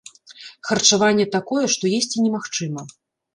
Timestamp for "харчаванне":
0.69-1.27